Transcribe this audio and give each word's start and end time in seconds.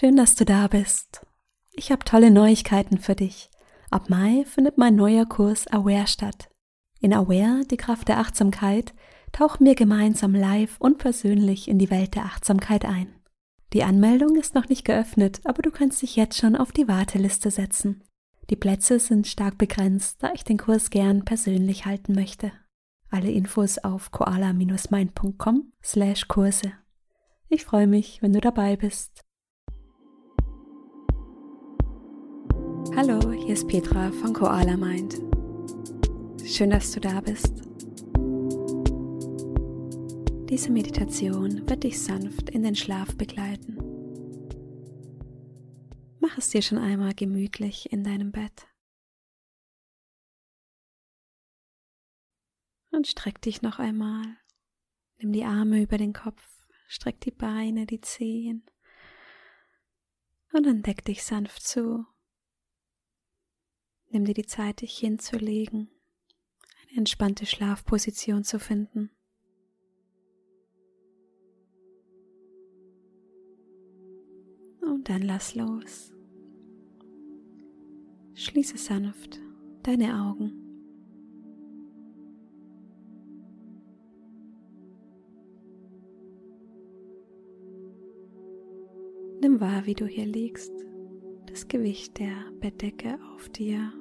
Schön, 0.00 0.16
dass 0.16 0.34
du 0.34 0.46
da 0.46 0.66
bist. 0.66 1.26
Ich 1.74 1.92
habe 1.92 2.06
tolle 2.06 2.30
Neuigkeiten 2.30 2.96
für 2.96 3.14
dich. 3.14 3.50
Ab 3.90 4.08
Mai 4.08 4.46
findet 4.46 4.78
mein 4.78 4.96
neuer 4.96 5.26
Kurs 5.26 5.66
Aware 5.66 6.06
statt. 6.06 6.48
In 7.00 7.12
Aware, 7.12 7.66
die 7.70 7.76
Kraft 7.76 8.08
der 8.08 8.16
Achtsamkeit, 8.16 8.94
tauchen 9.30 9.66
wir 9.66 9.74
gemeinsam 9.74 10.34
live 10.34 10.80
und 10.80 10.96
persönlich 10.96 11.68
in 11.68 11.78
die 11.78 11.90
Welt 11.90 12.14
der 12.14 12.24
Achtsamkeit 12.24 12.86
ein. 12.86 13.14
Die 13.74 13.84
Anmeldung 13.84 14.36
ist 14.36 14.54
noch 14.54 14.70
nicht 14.70 14.86
geöffnet, 14.86 15.42
aber 15.44 15.60
du 15.60 15.70
kannst 15.70 16.00
dich 16.00 16.16
jetzt 16.16 16.38
schon 16.38 16.56
auf 16.56 16.72
die 16.72 16.88
Warteliste 16.88 17.50
setzen. 17.50 18.02
Die 18.48 18.56
Plätze 18.56 19.00
sind 19.00 19.26
stark 19.26 19.58
begrenzt, 19.58 20.22
da 20.22 20.32
ich 20.32 20.44
den 20.44 20.56
Kurs 20.56 20.88
gern 20.88 21.26
persönlich 21.26 21.84
halten 21.84 22.14
möchte. 22.14 22.52
Alle 23.10 23.30
Infos 23.30 23.76
auf 23.76 24.12
koala-mind.com 24.12 25.74
slash 25.84 26.26
Kurse. 26.26 26.72
Ich 27.50 27.66
freue 27.66 27.86
mich, 27.86 28.22
wenn 28.22 28.32
du 28.32 28.40
dabei 28.40 28.76
bist. 28.76 29.26
Hallo, 32.96 33.32
hier 33.32 33.54
ist 33.54 33.68
Petra 33.68 34.10
von 34.10 34.32
Koala 34.32 34.76
Mind. 34.76 35.14
Schön, 36.44 36.70
dass 36.70 36.90
du 36.90 37.00
da 37.00 37.20
bist. 37.20 37.62
Diese 40.48 40.70
Meditation 40.70 41.68
wird 41.68 41.84
dich 41.84 42.00
sanft 42.02 42.50
in 42.50 42.62
den 42.64 42.74
Schlaf 42.74 43.16
begleiten. 43.16 43.78
Mach 46.18 46.36
es 46.36 46.50
dir 46.50 46.62
schon 46.62 46.78
einmal 46.78 47.14
gemütlich 47.14 47.92
in 47.92 48.02
deinem 48.02 48.32
Bett. 48.32 48.66
Und 52.90 53.06
streck 53.06 53.40
dich 53.40 53.62
noch 53.62 53.78
einmal. 53.78 54.36
Nimm 55.18 55.32
die 55.32 55.44
Arme 55.44 55.80
über 55.80 55.96
den 55.96 56.12
Kopf, 56.12 56.42
streck 56.88 57.20
die 57.20 57.30
Beine, 57.30 57.86
die 57.86 58.00
Zehen 58.00 58.68
und 60.52 60.66
dann 60.66 60.82
deck 60.82 61.04
dich 61.04 61.22
sanft 61.22 61.62
zu. 61.62 62.06
Nimm 64.12 64.24
dir 64.24 64.34
die 64.34 64.46
Zeit, 64.46 64.80
dich 64.80 64.98
hinzulegen, 64.98 65.88
eine 66.88 66.98
entspannte 66.98 67.46
Schlafposition 67.46 68.42
zu 68.42 68.58
finden. 68.58 69.10
Und 74.80 75.08
dann 75.08 75.22
lass 75.22 75.54
los. 75.54 76.12
Schließe 78.34 78.78
sanft 78.78 79.38
deine 79.84 80.24
Augen. 80.24 80.56
Nimm 89.40 89.60
wahr, 89.60 89.86
wie 89.86 89.94
du 89.94 90.06
hier 90.06 90.26
liegst, 90.26 90.72
das 91.46 91.68
Gewicht 91.68 92.18
der 92.18 92.50
Bettdecke 92.60 93.18
auf 93.34 93.48
dir 93.48 93.92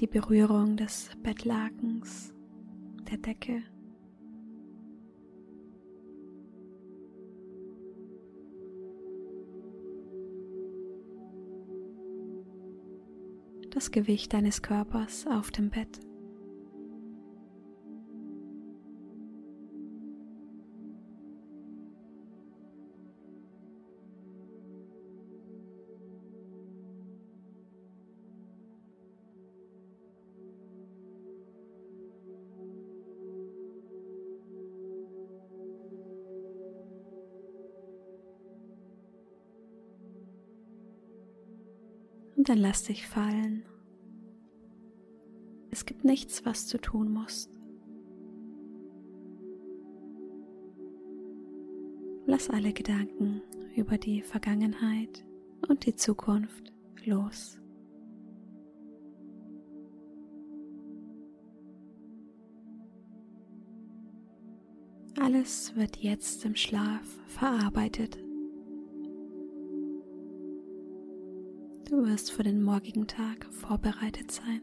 die 0.00 0.06
Berührung 0.06 0.78
des 0.78 1.10
Bettlakens, 1.22 2.32
der 3.10 3.18
Decke. 3.18 3.62
Das 13.70 13.90
Gewicht 13.90 14.32
deines 14.32 14.62
Körpers 14.62 15.26
auf 15.26 15.50
dem 15.50 15.68
Bett. 15.68 16.00
Dann 42.50 42.58
lass 42.58 42.82
dich 42.82 43.06
fallen. 43.06 43.62
Es 45.70 45.86
gibt 45.86 46.04
nichts, 46.04 46.44
was 46.44 46.66
du 46.66 46.78
tun 46.78 47.12
musst. 47.12 47.48
Lass 52.26 52.50
alle 52.50 52.72
Gedanken 52.72 53.40
über 53.76 53.98
die 53.98 54.22
Vergangenheit 54.22 55.24
und 55.68 55.86
die 55.86 55.94
Zukunft 55.94 56.72
los. 57.04 57.60
Alles 65.20 65.76
wird 65.76 65.98
jetzt 65.98 66.44
im 66.44 66.56
Schlaf 66.56 67.06
verarbeitet. 67.28 68.18
Du 71.90 72.06
wirst 72.06 72.30
für 72.30 72.44
den 72.44 72.62
morgigen 72.62 73.08
Tag 73.08 73.44
vorbereitet 73.46 74.30
sein, 74.30 74.62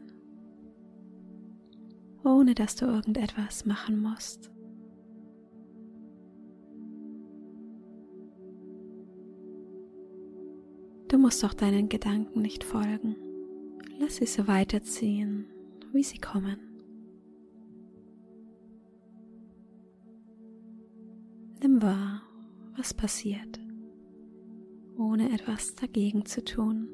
ohne 2.24 2.54
dass 2.54 2.74
du 2.74 2.86
irgendetwas 2.86 3.66
machen 3.66 4.00
musst. 4.00 4.50
Du 11.08 11.18
musst 11.18 11.44
auch 11.44 11.52
deinen 11.52 11.90
Gedanken 11.90 12.40
nicht 12.40 12.64
folgen. 12.64 13.14
Lass 13.98 14.16
sie 14.16 14.26
so 14.26 14.48
weiterziehen, 14.48 15.44
wie 15.92 16.04
sie 16.04 16.18
kommen. 16.18 16.56
Nimm 21.60 21.82
wahr, 21.82 22.22
was 22.74 22.94
passiert, 22.94 23.60
ohne 24.96 25.30
etwas 25.30 25.74
dagegen 25.74 26.24
zu 26.24 26.42
tun 26.42 26.88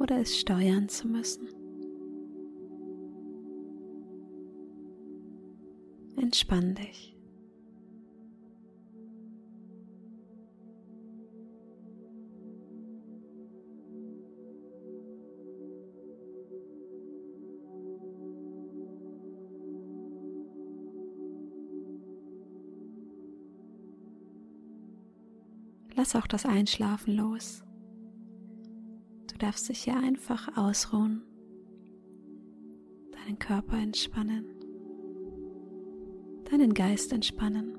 oder 0.00 0.18
es 0.18 0.38
steuern 0.38 0.88
zu 0.88 1.06
müssen. 1.06 1.46
Entspann 6.16 6.74
dich. 6.74 7.14
Lass 25.94 26.16
auch 26.16 26.26
das 26.26 26.46
Einschlafen 26.46 27.14
los 27.14 27.62
darfst 29.42 29.68
dich 29.68 29.84
hier 29.84 29.96
einfach 29.96 30.56
ausruhen, 30.56 31.22
deinen 33.12 33.38
Körper 33.38 33.76
entspannen, 33.78 34.44
deinen 36.50 36.74
Geist 36.74 37.12
entspannen. 37.12 37.78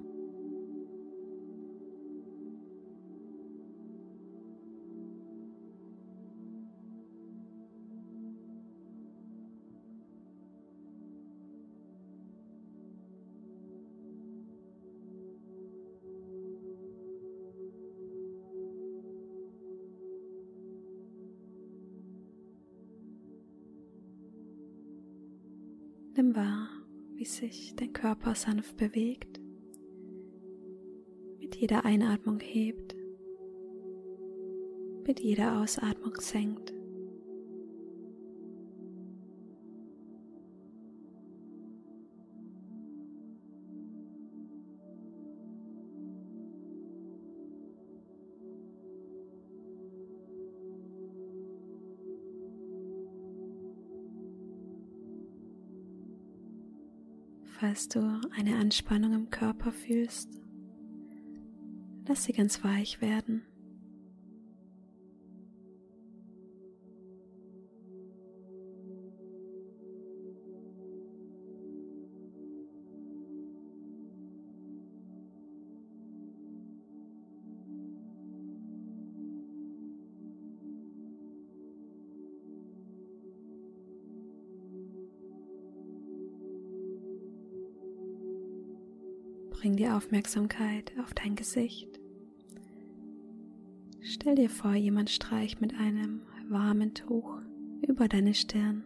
Sich 27.51 27.75
dein 27.75 27.93
Körper 27.93 28.35
sanft 28.35 28.77
bewegt, 28.77 29.39
mit 31.39 31.55
jeder 31.55 31.85
Einatmung 31.85 32.39
hebt, 32.39 32.95
mit 35.05 35.19
jeder 35.19 35.61
Ausatmung 35.61 36.15
senkt. 36.19 36.73
Falls 57.61 57.87
du 57.87 58.19
eine 58.35 58.57
Anspannung 58.57 59.13
im 59.13 59.29
Körper 59.29 59.71
fühlst, 59.71 60.29
Lass 62.07 62.23
sie 62.23 62.33
ganz 62.33 62.63
weich 62.63 62.99
werden. 62.99 63.43
Aufmerksamkeit 90.01 90.91
auf 90.99 91.13
dein 91.13 91.35
Gesicht. 91.35 91.99
Stell 94.01 94.33
dir 94.33 94.49
vor, 94.49 94.73
jemand 94.73 95.11
streicht 95.11 95.61
mit 95.61 95.75
einem 95.75 96.23
warmen 96.49 96.95
Tuch 96.95 97.37
über 97.87 98.07
deine 98.07 98.33
Stirn. 98.33 98.83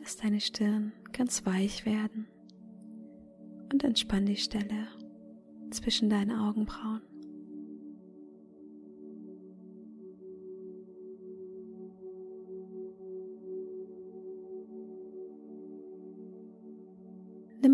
Lass 0.00 0.16
deine 0.16 0.40
Stirn 0.40 0.92
ganz 1.12 1.44
weich 1.44 1.84
werden 1.84 2.26
und 3.70 3.84
entspann 3.84 4.24
die 4.24 4.36
Stelle 4.36 4.88
zwischen 5.70 6.08
deinen 6.08 6.32
Augenbrauen. 6.32 7.11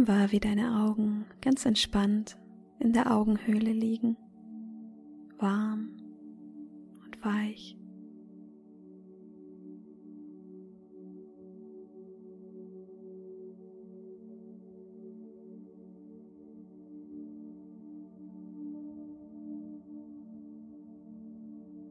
Wahr, 0.08 0.32
wie 0.32 0.40
deine 0.40 0.86
Augen 0.86 1.26
ganz 1.42 1.66
entspannt 1.66 2.38
in 2.78 2.94
der 2.94 3.14
Augenhöhle 3.14 3.72
liegen, 3.72 4.16
warm 5.36 5.90
und 7.04 7.22
weich. 7.22 7.76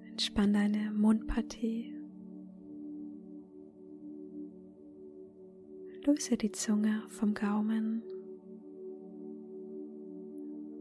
Entspann 0.10 0.54
deine 0.54 0.92
Mundpartie 0.92 1.97
Löse 6.08 6.38
die 6.38 6.54
Zunge 6.54 7.04
vom 7.10 7.34
Gaumen 7.34 8.02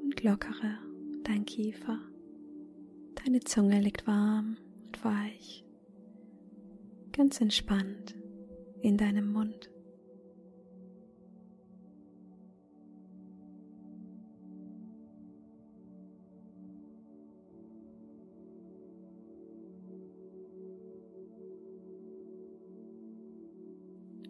und 0.05 0.23
lockere 0.23 0.79
dein 1.25 1.45
Kiefer. 1.45 1.99
Deine 3.17 3.41
Zunge 3.41 3.81
liegt 3.81 4.07
warm 4.07 4.57
und 4.87 5.05
weich, 5.05 5.65
ganz 7.11 7.41
entspannt 7.41 8.15
in 8.83 8.97
deinem 8.97 9.33
Mund. 9.33 9.69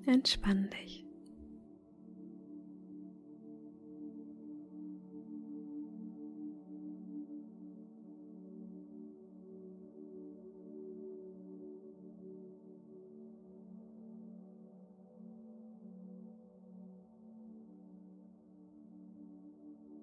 Entspann 0.07 0.71
dich. 0.71 1.05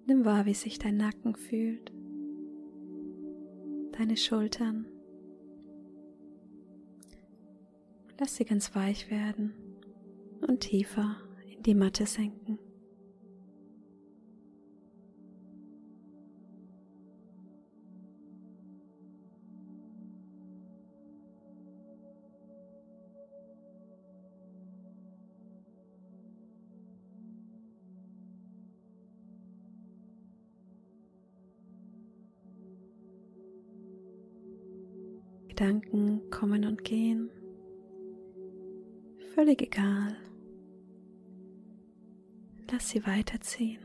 Nimm 0.06 0.26
wahr, 0.26 0.44
wie 0.44 0.52
sich 0.52 0.78
dein 0.78 0.98
Nacken 0.98 1.34
fühlt, 1.34 1.90
deine 3.92 4.18
Schultern. 4.18 4.86
Lass 8.20 8.36
sie 8.36 8.44
ganz 8.44 8.74
weich 8.74 9.10
werden 9.10 9.63
und 10.46 10.60
tiefer 10.60 11.16
in 11.50 11.62
die 11.62 11.74
Matte 11.74 12.06
senken. 12.06 12.58
Gedanken 35.48 36.20
kommen 36.30 36.64
und 36.64 36.82
gehen. 36.82 37.30
Völlig 39.34 39.62
egal, 39.62 40.16
Lass 42.70 42.88
sie 42.88 43.06
weiterziehen. 43.06 43.78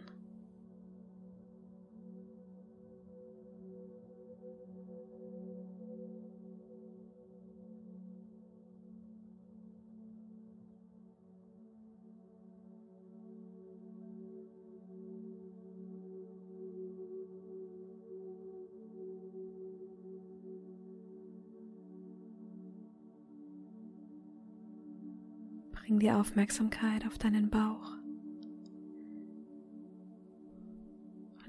Bring 25.71 25.99
die 25.99 26.11
Aufmerksamkeit 26.11 27.05
auf 27.05 27.17
deinen 27.17 27.49
Bauch. 27.49 27.98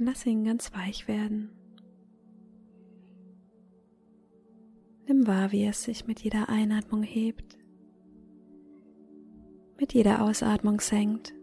Und 0.01 0.07
lass 0.07 0.25
ihn 0.27 0.45
ganz 0.45 0.73
weich 0.73 1.07
werden. 1.09 1.51
Nimm 5.07 5.27
wahr, 5.27 5.53
wie 5.53 5.67
es 5.67 5.83
sich 5.83 6.07
mit 6.07 6.21
jeder 6.21 6.49
Einatmung 6.49 7.03
hebt, 7.03 7.59
mit 9.79 9.93
jeder 9.93 10.23
Ausatmung 10.23 10.81
senkt. 10.81 11.35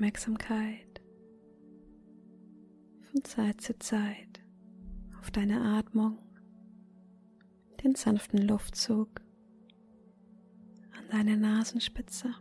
Aufmerksamkeit 0.00 0.99
von 3.10 3.24
Zeit 3.24 3.60
zu 3.60 3.76
Zeit 3.78 4.40
auf 5.20 5.30
deine 5.30 5.60
Atmung, 5.78 6.18
den 7.82 7.94
sanften 7.94 8.38
Luftzug 8.46 9.20
an 10.96 11.08
deine 11.10 11.36
Nasenspitze. 11.36 12.34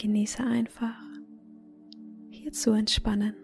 Genieße 0.00 0.44
einfach, 0.44 0.94
hier 2.30 2.52
zu 2.52 2.70
entspannen. 2.70 3.34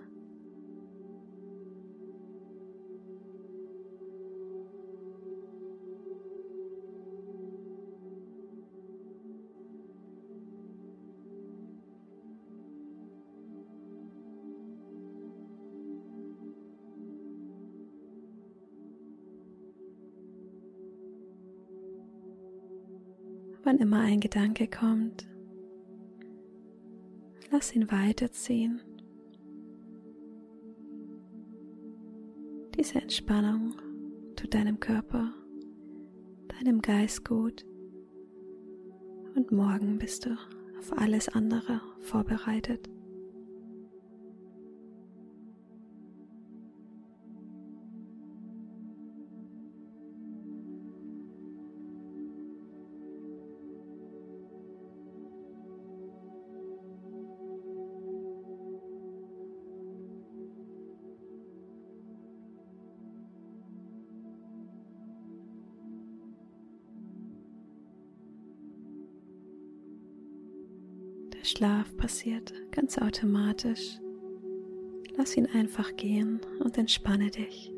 Wann 23.64 23.78
immer 23.78 24.00
ein 24.02 24.20
Gedanke 24.20 24.68
kommt, 24.68 25.26
lass 27.54 27.72
ihn 27.72 27.88
weiterziehen. 27.92 28.80
Diese 32.76 33.00
Entspannung 33.00 33.76
tut 34.34 34.54
deinem 34.54 34.80
Körper, 34.80 35.32
deinem 36.48 36.82
Geist 36.82 37.24
gut 37.24 37.64
und 39.36 39.52
morgen 39.52 39.98
bist 39.98 40.26
du 40.26 40.36
auf 40.80 40.98
alles 40.98 41.28
andere 41.28 41.80
vorbereitet. 42.00 42.90
Schlaf 71.56 71.96
passiert 71.96 72.52
ganz 72.72 72.98
automatisch. 72.98 74.00
Lass 75.16 75.36
ihn 75.36 75.46
einfach 75.46 75.94
gehen 75.94 76.40
und 76.58 76.76
entspanne 76.76 77.30
dich. 77.30 77.72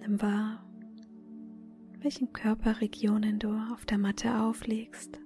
Nimm 0.00 0.20
wahr, 0.20 0.66
welchen 2.00 2.32
Körperregionen 2.32 3.38
du 3.38 3.50
auf 3.72 3.86
der 3.86 3.98
Matte 3.98 4.40
auflegst. 4.40 5.20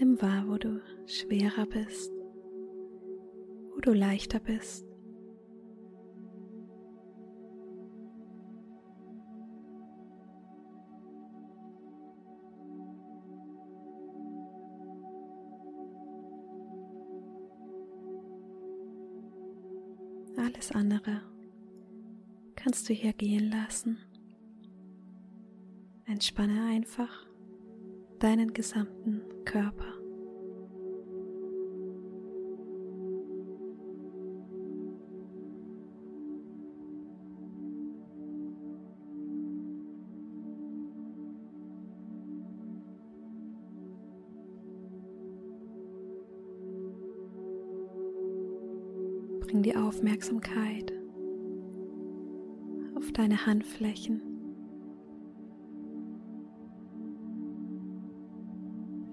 Nimm 0.00 0.20
wahr, 0.20 0.48
wo 0.48 0.56
du 0.56 0.82
schwerer 1.06 1.66
bist, 1.66 2.12
wo 3.72 3.78
du 3.80 3.92
leichter 3.92 4.40
bist. 4.40 4.87
Alles 20.38 20.70
andere 20.70 21.20
kannst 22.54 22.88
du 22.88 22.94
hier 22.94 23.12
gehen 23.12 23.50
lassen. 23.50 23.98
Entspanne 26.04 26.66
einfach 26.66 27.26
deinen 28.20 28.52
gesamten 28.52 29.44
Körper. 29.44 29.97
Aufmerksamkeit 49.88 50.92
auf 52.94 53.10
deine 53.12 53.46
Handflächen. 53.46 54.20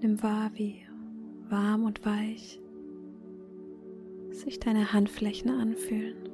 Nimm 0.02 0.22
wahr, 0.22 0.50
wie 0.52 0.82
warm 1.48 1.84
und 1.84 2.04
weich 2.04 2.60
sich 4.32 4.60
deine 4.60 4.92
Handflächen 4.92 5.50
anfühlen. 5.50 6.28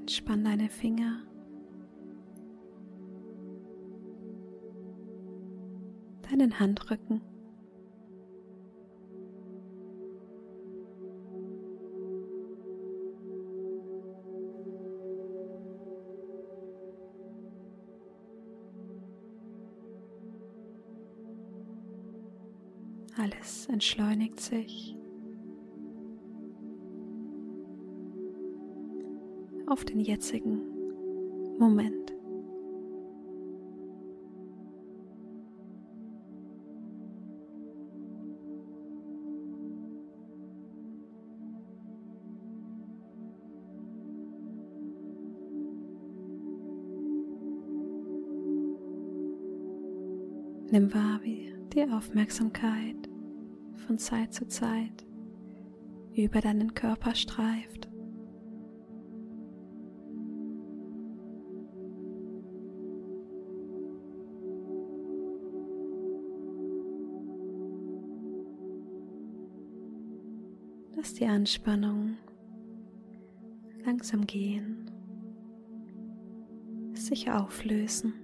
Entspann 0.00 0.42
deine 0.42 0.68
Finger. 0.68 1.22
Deinen 6.42 6.58
Handrücken. 6.58 7.20
Alles 23.16 23.66
entschleunigt 23.68 24.40
sich 24.40 24.96
auf 29.66 29.84
den 29.84 30.00
jetzigen 30.00 30.60
Moment. 31.58 32.11
Nimm 50.72 50.94
wahr, 50.94 51.20
wie 51.22 51.52
die 51.74 51.84
Aufmerksamkeit 51.84 52.96
von 53.86 53.98
Zeit 53.98 54.32
zu 54.32 54.48
Zeit 54.48 55.04
über 56.14 56.40
deinen 56.40 56.72
Körper 56.72 57.14
streift. 57.14 57.90
Lass 70.96 71.12
die 71.12 71.26
Anspannung 71.26 72.16
langsam 73.84 74.26
gehen, 74.26 74.90
sich 76.94 77.30
auflösen. 77.30 78.21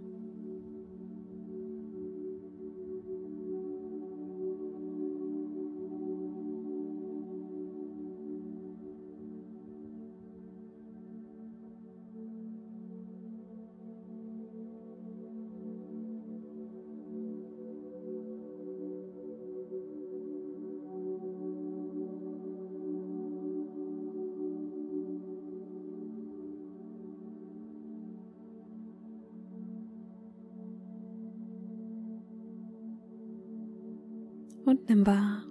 Und 34.69 34.87
nimm 34.91 35.07
wahr, 35.07 35.45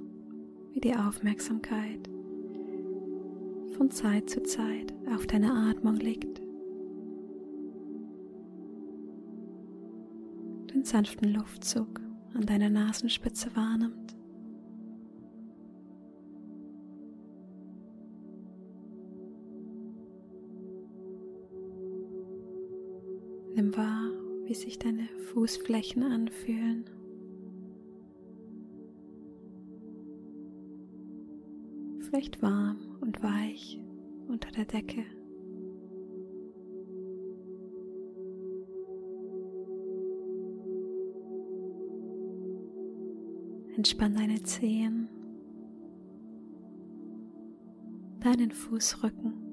wie 0.73 0.79
die 0.79 0.93
Aufmerksamkeit 0.93 2.07
von 3.75 3.89
Zeit 3.89 4.29
zu 4.29 4.43
Zeit 4.43 4.93
auf 5.11 5.25
deine 5.25 5.51
Atmung 5.51 5.95
liegt. 5.95 6.39
Den 10.71 10.83
sanften 10.83 11.33
Luftzug 11.33 11.99
an 12.35 12.45
deiner 12.45 12.69
Nasenspitze 12.69 13.49
wahrnimmt. 13.55 14.15
Nimm 23.55 23.75
wahr, 23.75 24.11
wie 24.45 24.53
sich 24.53 24.77
deine 24.77 25.07
Fußflächen 25.33 26.03
anfühlen. 26.03 26.85
recht 32.17 32.41
warm 32.41 32.79
und 32.99 33.21
weich 33.21 33.79
unter 34.27 34.49
der 34.49 34.65
Decke. 34.65 35.05
Entspann 43.75 44.15
deine 44.15 44.41
Zehen, 44.41 45.07
deinen 48.19 48.49
Fußrücken. 48.49 49.46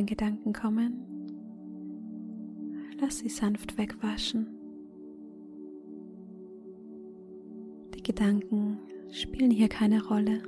Wenn 0.00 0.06
Gedanken 0.06 0.54
kommen, 0.54 0.94
lass 2.98 3.18
sie 3.18 3.28
sanft 3.28 3.76
wegwaschen. 3.76 4.46
Die 7.94 8.02
Gedanken 8.02 8.78
spielen 9.10 9.50
hier 9.50 9.68
keine 9.68 10.02
Rolle. 10.02 10.42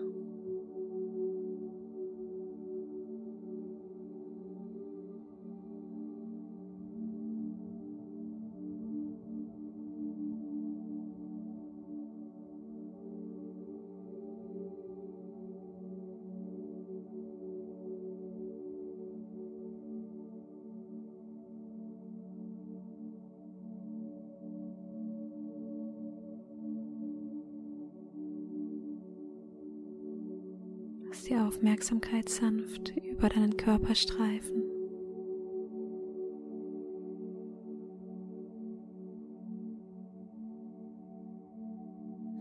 Lass 31.22 31.28
die 31.28 31.36
Aufmerksamkeit 31.36 32.28
sanft 32.28 32.96
über 32.96 33.28
deinen 33.28 33.56
Körper 33.56 33.94
streifen. 33.94 34.64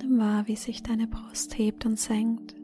Nimm 0.01 0.17
wahr, 0.17 0.47
wie 0.47 0.55
sich 0.55 0.81
deine 0.81 1.07
Brust 1.07 1.59
hebt 1.59 1.85
und 1.85 2.00
senkt. 2.00 2.55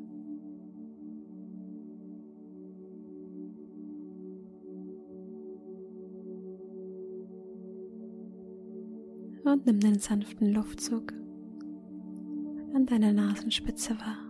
Und 9.44 9.68
nimm 9.68 9.80
den 9.80 10.00
sanften 10.00 10.52
Luftzug 10.52 11.14
an 12.74 12.88
deiner 12.88 13.14
Nasenspitze 13.14 13.92
wahr. 14.00 14.27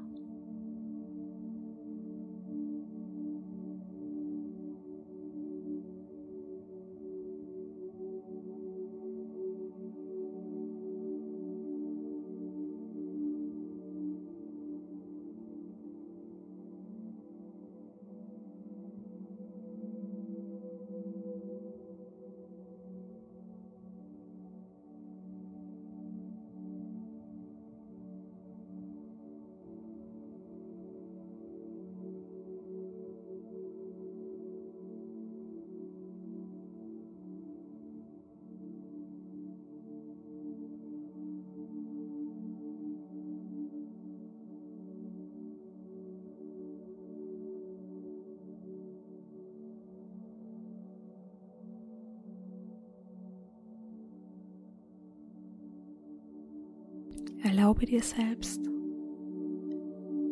Erlaube 57.44 57.86
dir 57.86 58.01
selbst 58.01 58.64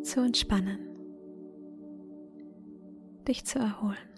zu 0.02 0.20
entspannen, 0.20 0.78
dich 3.26 3.44
zu 3.44 3.58
erholen. 3.58 4.15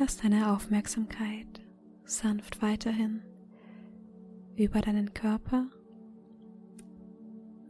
Lass 0.00 0.16
deine 0.16 0.52
Aufmerksamkeit 0.52 1.60
sanft 2.04 2.62
weiterhin 2.62 3.20
über 4.54 4.80
deinen 4.80 5.12
Körper 5.12 5.66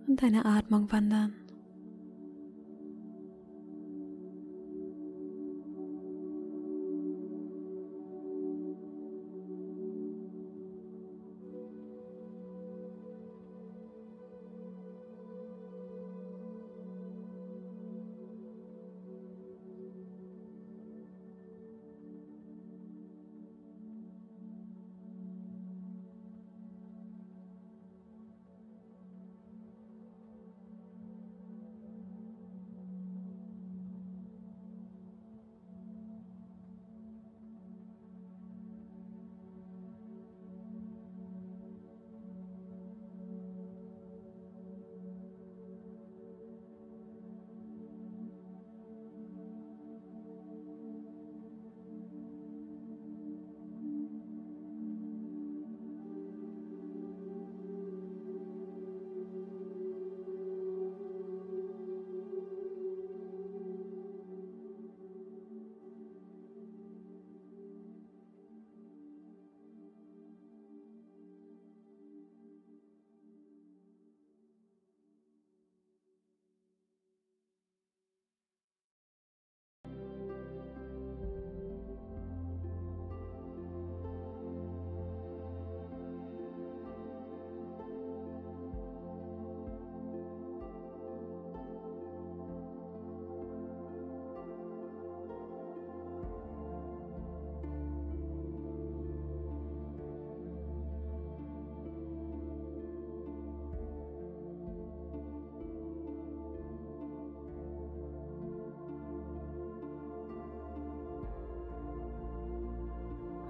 und 0.06 0.20
deine 0.20 0.44
Atmung 0.44 0.92
wandern. 0.92 1.32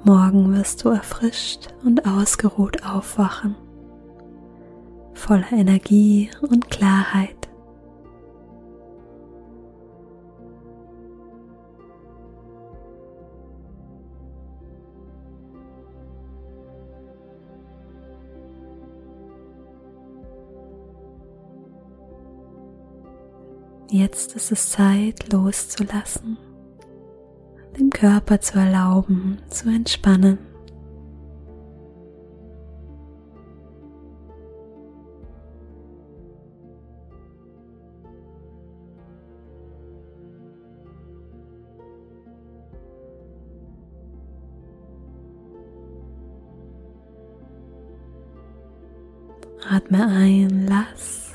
Morgen 0.08 0.56
wirst 0.56 0.84
du 0.84 0.88
erfrischt 0.88 1.68
und 1.84 2.06
ausgeruht 2.06 2.82
aufwachen, 2.82 3.54
voller 5.12 5.52
Energie 5.52 6.30
und 6.40 6.70
Klarheit. 6.70 7.36
Jetzt 23.90 24.36
ist 24.36 24.52
es 24.52 24.70
Zeit 24.70 25.30
loszulassen, 25.30 26.38
Körper 27.98 28.40
zu 28.40 28.56
erlauben, 28.56 29.38
zu 29.48 29.68
entspannen. 29.68 30.38
Atme 49.68 50.06
ein, 50.06 50.68
lass 50.68 51.34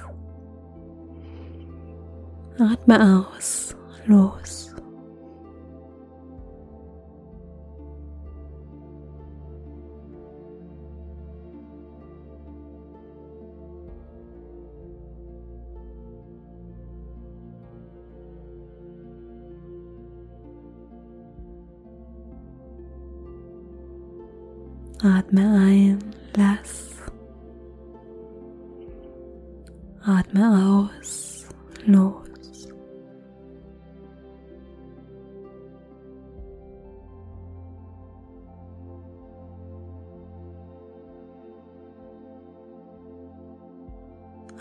Atme 2.57 3.25
aus, 3.27 3.75
los. 4.05 4.62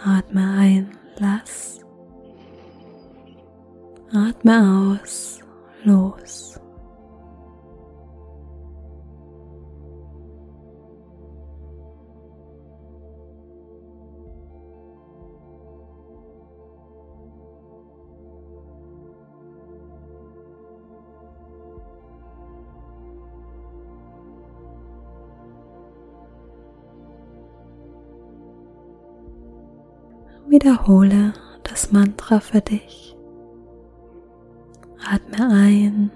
Atme 0.04 0.50
ein, 0.58 0.90
lass. 1.18 1.78
Atme 4.12 4.98
aus, 5.00 5.31
Wiederhole 30.62 31.32
das 31.64 31.90
Mantra 31.90 32.38
für 32.38 32.60
dich. 32.60 33.16
Atme 35.04 35.48
ein, 35.52 36.12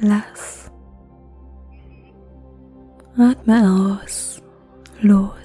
lass. 0.00 0.68
Atme 3.16 4.00
aus, 4.02 4.42
los. 5.00 5.37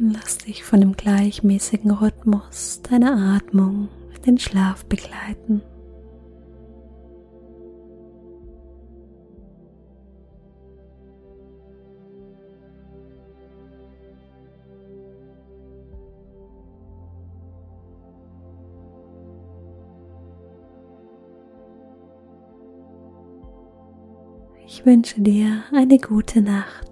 Lass 0.00 0.38
dich 0.38 0.62
von 0.62 0.80
dem 0.80 0.92
gleichmäßigen 0.92 1.90
Rhythmus 1.90 2.82
deiner 2.88 3.34
Atmung 3.36 3.88
in 4.14 4.22
den 4.22 4.38
Schlaf 4.38 4.84
begleiten. 4.84 5.60
Ich 24.64 24.86
wünsche 24.86 25.20
dir 25.20 25.64
eine 25.72 25.98
gute 25.98 26.40
Nacht. 26.40 26.87